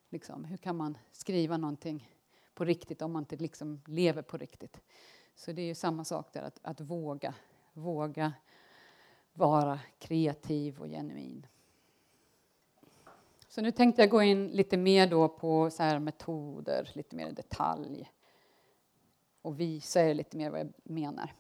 liksom, 0.10 0.46
hur 0.46 0.58
kan 0.58 0.78
man 0.78 0.98
skriva 1.12 1.58
någonting 1.58 2.10
på 2.56 2.66
riktigt 2.66 3.02
om 3.02 3.12
man 3.12 3.22
inte 3.22 3.36
liksom 3.36 3.82
lever 3.86 4.22
på 4.22 4.38
riktigt. 4.38 4.82
Så 5.36 5.52
det 5.52 5.62
är 5.62 5.66
ju 5.66 5.76
samma 5.76 6.06
sak 6.06 6.34
där, 6.34 6.42
att, 6.42 6.60
att 6.62 6.82
våga. 6.82 7.36
Våga 7.74 8.34
vara 9.34 9.80
kreativ 10.00 10.82
och 10.82 10.88
genuin. 10.88 11.48
Så 13.48 13.62
nu 13.62 13.72
tänkte 13.72 14.02
jag 14.02 14.10
gå 14.10 14.22
in 14.22 14.48
lite 14.48 14.78
mer 14.78 15.08
då 15.08 15.30
på 15.30 15.70
så 15.70 15.84
här 15.84 16.00
metoder, 16.00 16.92
lite 16.94 17.16
mer 17.16 17.28
i 17.28 17.32
detalj 17.32 18.12
och 19.42 19.60
visa 19.60 20.02
er 20.02 20.14
lite 20.14 20.38
mer 20.38 20.50
vad 20.50 20.60
jag 20.60 20.74
menar. 20.84 21.34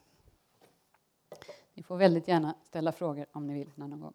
Ni 1.73 1.83
får 1.83 1.97
väldigt 1.97 2.27
gärna 2.27 2.55
ställa 2.63 2.91
frågor 2.91 3.25
om 3.31 3.47
ni 3.47 3.53
vill 3.53 3.71
någon 3.75 3.99
gång. 3.99 4.13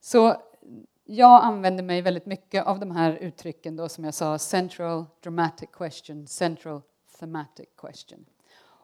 Så 0.00 0.42
jag 1.04 1.44
använder 1.44 1.82
mig 1.82 2.02
väldigt 2.02 2.26
mycket 2.26 2.66
av 2.66 2.80
de 2.80 2.90
här 2.90 3.12
uttrycken 3.12 3.76
då 3.76 3.88
som 3.88 4.04
jag 4.04 4.14
sa, 4.14 4.38
central 4.38 5.04
dramatic 5.20 5.68
question, 5.72 6.26
central 6.26 6.80
thematic 7.18 7.68
question. 7.76 8.26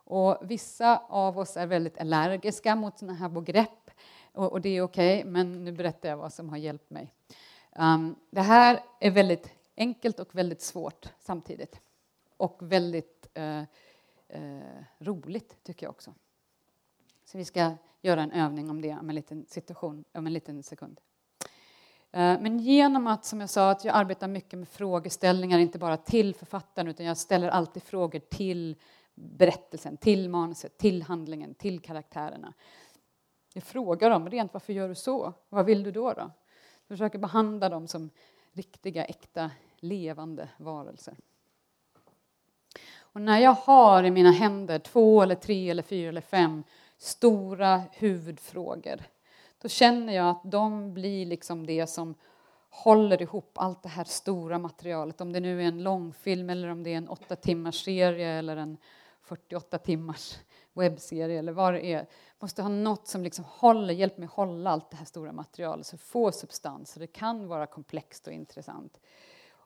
Och 0.04 0.38
vissa 0.42 0.98
av 1.08 1.38
oss 1.38 1.56
är 1.56 1.66
väldigt 1.66 1.98
allergiska 1.98 2.76
mot 2.76 2.98
sådana 2.98 3.18
här 3.18 3.28
begrepp 3.28 3.90
och, 4.32 4.52
och 4.52 4.60
det 4.60 4.68
är 4.68 4.82
okej, 4.82 5.18
okay, 5.18 5.30
men 5.30 5.64
nu 5.64 5.72
berättar 5.72 6.08
jag 6.08 6.16
vad 6.16 6.32
som 6.32 6.48
har 6.48 6.56
hjälpt 6.56 6.90
mig. 6.90 7.12
Um, 7.76 8.16
det 8.30 8.40
här 8.40 8.80
är 9.00 9.10
väldigt 9.10 9.50
enkelt 9.76 10.20
och 10.20 10.34
väldigt 10.34 10.62
svårt 10.62 11.08
samtidigt. 11.18 11.80
Och 12.36 12.58
väldigt 12.60 13.28
uh, 13.38 13.62
uh, 14.40 14.82
roligt, 14.98 15.64
tycker 15.64 15.86
jag 15.86 15.90
också. 15.90 16.14
Så 17.24 17.38
vi 17.38 17.44
ska 17.44 17.72
göra 18.02 18.22
en 18.22 18.32
övning 18.32 18.70
om 18.70 18.80
det 18.80 18.92
om 18.92 19.08
en 19.08 19.14
liten 19.14 19.46
situation, 19.48 20.04
om 20.12 20.26
en 20.26 20.32
liten 20.32 20.62
sekund. 20.62 21.00
Eh, 22.12 22.40
men 22.40 22.58
genom 22.58 23.06
att, 23.06 23.24
som 23.24 23.40
jag 23.40 23.50
sa, 23.50 23.70
att 23.70 23.84
jag 23.84 23.96
arbetar 23.96 24.28
mycket 24.28 24.58
med 24.58 24.68
frågeställningar, 24.68 25.58
inte 25.58 25.78
bara 25.78 25.96
till 25.96 26.34
författaren, 26.34 26.88
utan 26.88 27.06
jag 27.06 27.16
ställer 27.16 27.48
alltid 27.48 27.82
frågor 27.82 28.18
till 28.18 28.76
berättelsen, 29.14 29.96
till 29.96 30.28
manuset, 30.28 30.78
till 30.78 31.02
handlingen, 31.02 31.54
till 31.54 31.80
karaktärerna. 31.80 32.54
Jag 33.54 33.64
frågar 33.64 34.10
dem 34.10 34.30
rent, 34.30 34.52
varför 34.52 34.72
gör 34.72 34.88
du 34.88 34.94
så? 34.94 35.32
Vad 35.48 35.66
vill 35.66 35.82
du 35.82 35.92
då? 35.92 36.12
då? 36.12 36.30
försöker 36.88 37.18
behandla 37.18 37.68
dem 37.68 37.88
som 37.88 38.10
riktiga, 38.52 39.04
äkta, 39.04 39.50
levande 39.76 40.48
varelser. 40.56 41.16
Och 42.98 43.20
när 43.20 43.38
jag 43.38 43.52
har 43.52 44.04
i 44.04 44.10
mina 44.10 44.30
händer 44.30 44.78
två, 44.78 45.22
eller 45.22 45.34
tre, 45.34 45.70
eller 45.70 45.82
fyra 45.82 46.08
eller 46.08 46.20
fem 46.20 46.64
stora 46.98 47.82
huvudfrågor 47.92 49.02
då 49.58 49.68
känner 49.68 50.12
jag 50.12 50.28
att 50.28 50.42
de 50.44 50.94
blir 50.94 51.26
liksom 51.26 51.66
det 51.66 51.86
som 51.86 52.14
håller 52.70 53.22
ihop 53.22 53.58
allt 53.58 53.82
det 53.82 53.88
här 53.88 54.04
stora 54.04 54.58
materialet. 54.58 55.20
Om 55.20 55.32
det 55.32 55.40
nu 55.40 55.62
är 55.62 55.66
en 55.66 55.82
långfilm, 55.82 56.50
eller 56.50 56.68
om 56.68 56.82
det 56.82 56.92
är 56.92 56.96
en 56.96 57.08
åtta 57.08 57.36
timmars 57.36 57.84
serie 57.84 58.28
eller 58.28 58.56
en 58.56 58.76
48 59.22 59.78
timmars 59.78 60.38
webbserie 60.72 61.38
eller 61.38 61.52
vad 61.52 61.74
det 61.74 61.86
är. 61.86 62.06
Måste 62.38 62.62
ha 62.62 62.68
något 62.68 63.08
som 63.08 63.22
liksom 63.22 63.44
håller, 63.48 63.94
hjälper 63.94 64.20
mig 64.20 64.28
hålla 64.32 64.70
allt 64.70 64.90
det 64.90 64.96
här 64.96 65.04
stora 65.04 65.32
materialet, 65.32 65.86
så 65.86 65.98
få 65.98 66.32
substans. 66.32 66.90
Så 66.90 67.00
det 67.00 67.06
kan 67.06 67.48
vara 67.48 67.66
komplext 67.66 68.26
och 68.26 68.32
intressant. 68.32 69.00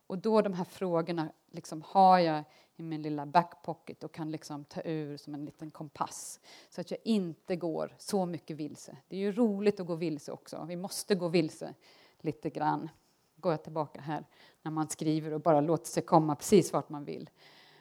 Och 0.06 0.18
då 0.18 0.42
de 0.42 0.52
här 0.52 0.64
frågorna 0.64 1.32
liksom 1.50 1.82
har 1.86 2.18
jag 2.18 2.44
i 2.82 2.88
min 2.88 3.02
lilla 3.02 3.26
backpocket 3.26 4.04
och 4.04 4.12
kan 4.12 4.30
liksom 4.30 4.64
ta 4.64 4.80
ur 4.84 5.16
som 5.16 5.34
en 5.34 5.44
liten 5.44 5.70
kompass 5.70 6.40
så 6.70 6.80
att 6.80 6.90
jag 6.90 7.00
inte 7.04 7.56
går 7.56 7.94
så 7.98 8.26
mycket 8.26 8.56
vilse. 8.56 8.96
Det 9.08 9.16
är 9.16 9.20
ju 9.20 9.32
roligt 9.32 9.80
att 9.80 9.86
gå 9.86 9.94
vilse 9.94 10.32
också. 10.32 10.64
Vi 10.68 10.76
måste 10.76 11.14
gå 11.14 11.28
vilse 11.28 11.74
lite 12.20 12.50
grann. 12.50 12.88
Går 13.36 13.52
jag 13.52 13.62
tillbaka 13.62 14.00
här 14.00 14.24
när 14.62 14.72
man 14.72 14.88
skriver 14.88 15.32
och 15.32 15.40
bara 15.40 15.60
låter 15.60 15.86
sig 15.86 16.02
komma 16.02 16.34
precis 16.34 16.72
vart 16.72 16.88
man 16.88 17.04
vill. 17.04 17.30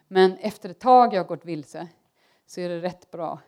Men 0.08 0.38
efter 0.38 0.70
ett 0.70 0.80
tag 0.80 1.14
jag 1.14 1.20
har 1.20 1.28
gått 1.28 1.46
vilse 1.46 1.88
så 2.46 2.62
är 2.62 2.70
det 2.70 2.82
rätt 2.82 3.12
bra 3.12 3.40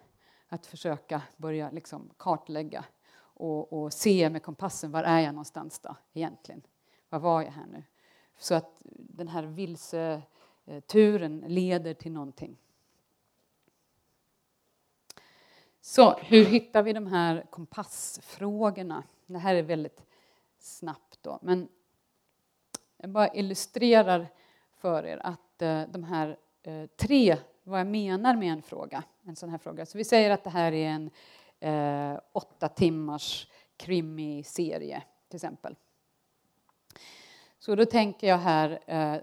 att 0.47 0.65
försöka 0.65 1.21
börja 1.37 1.71
liksom 1.71 2.09
kartlägga 2.17 2.85
och, 3.15 3.73
och, 3.73 3.93
se 3.93 4.29
med 4.29 4.43
kompassen, 4.43 4.91
var 4.91 5.03
är 5.03 5.19
jag 5.19 5.33
någonstans 5.33 5.79
då 5.79 5.95
egentligen? 6.13 6.61
Var 7.09 7.19
var 7.19 7.41
jag 7.41 7.51
här 7.51 7.65
nu? 7.65 7.83
Så 8.37 8.55
att 8.55 8.81
den 8.85 9.27
här 9.27 9.43
vilse 9.43 10.21
Eh, 10.65 10.79
turen 10.79 11.43
leder 11.47 11.93
till 11.93 12.11
någonting. 12.11 12.57
Så 15.81 16.13
hur 16.13 16.45
hittar 16.45 16.83
vi 16.83 16.93
de 16.93 17.07
här 17.07 17.45
kompassfrågorna? 17.49 19.03
Det 19.25 19.37
här 19.37 19.55
är 19.55 19.63
väldigt 19.63 20.05
snabbt 20.59 21.19
då, 21.21 21.39
men 21.41 21.69
jag 22.97 23.09
bara 23.09 23.33
illustrerar 23.33 24.27
för 24.77 25.05
er 25.05 25.17
att 25.23 25.61
eh, 25.61 25.81
de 25.81 26.03
här 26.03 26.37
eh, 26.63 26.85
tre 26.85 27.37
vad 27.63 27.79
jag 27.79 27.87
menar 27.87 28.35
med 28.35 28.51
en 28.53 28.61
fråga. 28.61 29.03
En 29.23 29.35
sån 29.35 29.49
här 29.49 29.57
fråga. 29.57 29.85
Så 29.85 29.97
vi 29.97 30.03
säger 30.03 30.31
att 30.31 30.43
det 30.43 30.49
här 30.49 30.71
är 30.71 30.89
en 30.89 31.09
eh, 31.59 32.19
åtta 32.31 32.69
timmars 32.69 33.47
krimiserie 33.77 35.03
till 35.27 35.35
exempel. 35.35 35.75
Så 37.59 37.75
då 37.75 37.85
tänker 37.85 38.27
jag 38.27 38.37
här, 38.37 38.79
eh, 38.87 39.21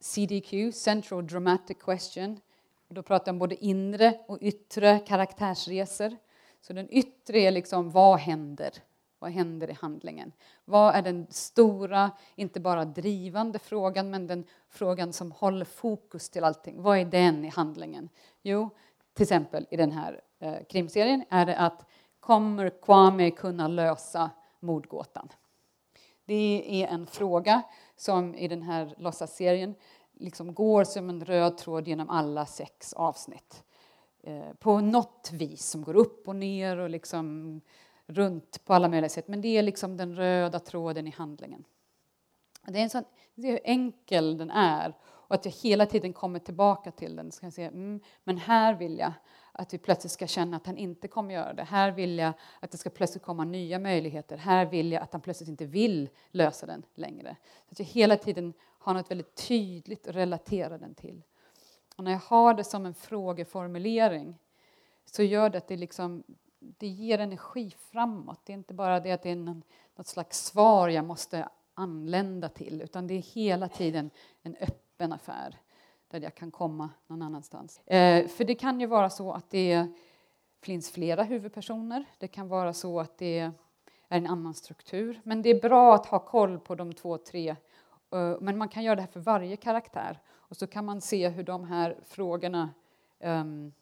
CDQ, 0.00 0.74
Central 0.74 1.26
Dramatic 1.26 1.76
Question. 1.80 2.40
Och 2.88 2.94
då 2.94 3.02
pratar 3.02 3.28
jag 3.28 3.34
om 3.34 3.38
både 3.38 3.64
inre 3.64 4.20
och 4.26 4.38
yttre 4.40 4.98
karaktärsresor. 4.98 6.16
Så 6.60 6.72
den 6.72 6.88
yttre 6.90 7.38
är 7.38 7.50
liksom, 7.50 7.90
vad 7.90 8.18
händer? 8.18 8.72
Vad 9.18 9.30
händer 9.30 9.70
i 9.70 9.72
handlingen? 9.72 10.32
Vad 10.64 10.94
är 10.94 11.02
den 11.02 11.26
stora, 11.30 12.10
inte 12.34 12.60
bara 12.60 12.84
drivande 12.84 13.58
frågan, 13.58 14.10
men 14.10 14.26
den 14.26 14.44
frågan 14.68 15.12
som 15.12 15.32
håller 15.32 15.64
fokus 15.64 16.30
till 16.30 16.44
allting? 16.44 16.82
Vad 16.82 16.98
är 16.98 17.04
den 17.04 17.44
i 17.44 17.48
handlingen? 17.48 18.08
Jo, 18.42 18.70
till 19.14 19.22
exempel 19.22 19.66
i 19.70 19.76
den 19.76 19.92
här 19.92 20.20
eh, 20.38 20.56
krimserien 20.68 21.24
är 21.28 21.46
det 21.46 21.56
att 21.56 21.84
kommer 22.20 22.70
Kwame 22.82 23.30
kunna 23.30 23.68
lösa 23.68 24.30
mordgåtan? 24.60 25.28
Det 26.24 26.82
är 26.82 26.88
en 26.88 27.06
fråga 27.06 27.62
som 28.00 28.34
i 28.34 28.48
den 28.48 28.62
här 28.62 28.94
låtsasserien 28.98 29.74
liksom 30.12 30.54
går 30.54 30.84
som 30.84 31.10
en 31.10 31.24
röd 31.24 31.58
tråd 31.58 31.88
genom 31.88 32.10
alla 32.10 32.46
sex 32.46 32.92
avsnitt. 32.92 33.64
Eh, 34.22 34.52
på 34.58 34.80
något 34.80 35.30
vis 35.32 35.66
som 35.66 35.82
går 35.82 35.96
upp 35.96 36.28
och 36.28 36.36
ner 36.36 36.76
och 36.76 36.90
liksom 36.90 37.60
runt 38.06 38.64
på 38.64 38.74
alla 38.74 38.88
möjliga 38.88 39.08
sätt. 39.08 39.28
Men 39.28 39.40
det 39.40 39.48
är 39.48 39.62
liksom 39.62 39.96
den 39.96 40.16
röda 40.16 40.58
tråden 40.58 41.06
i 41.06 41.10
handlingen. 41.10 41.64
Det 42.66 42.78
är, 42.78 42.82
en 42.82 42.90
sån, 42.90 43.04
det 43.34 43.48
är 43.48 43.52
hur 43.52 43.60
enkel 43.64 44.38
den 44.38 44.50
är 44.50 44.94
och 45.28 45.34
att 45.34 45.44
jag 45.44 45.52
hela 45.52 45.86
tiden 45.86 46.12
kommer 46.12 46.38
tillbaka 46.38 46.90
till 46.90 47.16
den. 47.16 47.32
Ska 47.32 47.46
jag 47.46 47.52
säga, 47.52 47.68
mm, 47.68 48.00
men 48.24 48.38
här 48.38 48.74
vill 48.74 48.98
jag 48.98 49.12
att 49.58 49.74
vi 49.74 49.78
plötsligt 49.78 50.12
ska 50.12 50.26
känna 50.26 50.56
att 50.56 50.66
han 50.66 50.76
inte 50.76 51.08
kommer 51.08 51.34
göra 51.34 51.52
det. 51.52 51.62
Här 51.62 51.92
vill 51.92 52.18
jag 52.18 52.32
att 52.60 52.70
det 52.70 52.78
ska 52.78 52.90
plötsligt 52.90 53.22
komma 53.22 53.44
nya 53.44 53.78
möjligheter. 53.78 54.36
Här 54.36 54.66
vill 54.66 54.92
jag 54.92 55.02
att 55.02 55.12
han 55.12 55.20
plötsligt 55.20 55.48
inte 55.48 55.66
vill 55.66 56.08
lösa 56.30 56.66
den 56.66 56.82
längre. 56.94 57.36
Så 57.68 57.72
att 57.72 57.78
jag 57.78 57.86
hela 57.86 58.16
tiden 58.16 58.52
har 58.60 58.94
något 58.94 59.10
väldigt 59.10 59.34
tydligt 59.34 60.08
att 60.08 60.14
relatera 60.14 60.78
den 60.78 60.94
till. 60.94 61.22
Och 61.96 62.04
när 62.04 62.10
jag 62.10 62.18
har 62.18 62.54
det 62.54 62.64
som 62.64 62.86
en 62.86 62.94
frågeformulering 62.94 64.38
så 65.04 65.22
gör 65.22 65.50
det 65.50 65.58
att 65.58 65.68
det, 65.68 65.76
liksom, 65.76 66.24
det 66.58 66.86
ger 66.86 67.18
energi 67.18 67.74
framåt. 67.78 68.40
Det 68.44 68.52
är 68.52 68.56
inte 68.56 68.74
bara 68.74 69.00
det 69.00 69.12
att 69.12 69.22
det 69.22 69.30
är 69.30 69.36
någon, 69.36 69.62
något 69.96 70.06
slags 70.06 70.44
svar 70.44 70.88
jag 70.88 71.04
måste 71.04 71.48
anlända 71.74 72.48
till 72.48 72.82
utan 72.82 73.06
det 73.06 73.14
är 73.14 73.22
hela 73.22 73.68
tiden 73.68 74.10
en 74.42 74.56
öppen 74.56 75.12
affär 75.12 75.58
där 76.10 76.20
jag 76.20 76.34
kan 76.34 76.50
komma 76.50 76.90
någon 77.06 77.22
annanstans. 77.22 77.80
Eh, 77.86 78.26
för 78.26 78.44
det 78.44 78.54
kan 78.54 78.80
ju 78.80 78.86
vara 78.86 79.10
så 79.10 79.32
att 79.32 79.50
det 79.50 79.86
finns 80.60 80.90
flera 80.90 81.22
huvudpersoner. 81.22 82.04
Det 82.18 82.28
kan 82.28 82.48
vara 82.48 82.72
så 82.72 83.00
att 83.00 83.18
det 83.18 83.38
är 83.38 83.52
en 84.08 84.26
annan 84.26 84.54
struktur. 84.54 85.20
Men 85.24 85.42
det 85.42 85.50
är 85.50 85.60
bra 85.60 85.94
att 85.94 86.06
ha 86.06 86.18
koll 86.18 86.58
på 86.58 86.74
de 86.74 86.92
två, 86.92 87.18
tre. 87.18 87.48
Eh, 88.12 88.36
men 88.40 88.58
man 88.58 88.68
kan 88.68 88.84
göra 88.84 88.96
det 88.96 89.02
här 89.02 89.08
för 89.08 89.20
varje 89.20 89.56
karaktär. 89.56 90.20
Och 90.28 90.56
så 90.56 90.66
kan 90.66 90.84
man 90.84 91.00
se 91.00 91.28
hur 91.28 91.42
de 91.42 91.64
här 91.64 91.96
frågorna 92.04 92.70
um, 93.20 93.72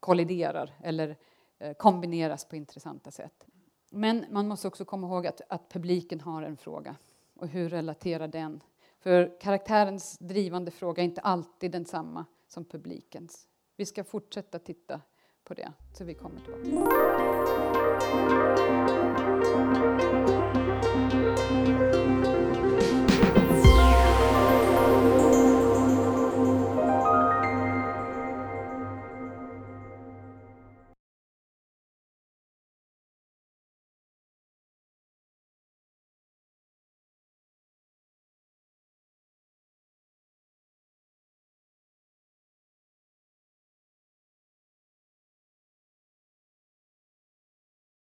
kolliderar 0.00 0.74
eller 0.82 1.16
uh, 1.64 1.72
kombineras 1.72 2.44
på 2.44 2.56
intressanta 2.56 3.10
sätt. 3.10 3.46
Men 3.90 4.24
man 4.30 4.48
måste 4.48 4.68
också 4.68 4.84
komma 4.84 5.06
ihåg 5.06 5.26
att, 5.26 5.40
att 5.48 5.68
publiken 5.68 6.20
har 6.20 6.42
en 6.42 6.56
fråga. 6.56 6.96
Och 7.34 7.48
hur 7.48 7.68
relaterar 7.68 8.28
den 8.28 8.60
för 8.98 9.40
karaktärens 9.40 10.18
drivande 10.18 10.70
fråga 10.70 11.02
är 11.02 11.04
inte 11.04 11.20
alltid 11.20 11.70
densamma 11.70 12.24
som 12.48 12.64
publikens. 12.64 13.46
Vi 13.76 13.86
ska 13.86 14.04
fortsätta 14.04 14.58
titta 14.58 15.00
på 15.44 15.54
det, 15.54 15.72
så 15.92 16.04
vi 16.04 16.14
kommer 16.14 16.40
tillbaka. 16.40 16.98